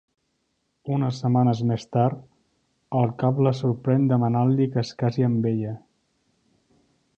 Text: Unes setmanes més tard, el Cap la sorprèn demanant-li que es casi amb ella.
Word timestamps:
Unes 0.93 1.19
setmanes 1.23 1.61
més 1.71 1.85
tard, 1.97 2.23
el 3.01 3.13
Cap 3.23 3.43
la 3.49 3.53
sorprèn 3.59 4.09
demanant-li 4.15 4.69
que 4.77 4.85
es 4.87 4.95
casi 5.03 5.29
amb 5.31 5.49
ella. 5.55 5.79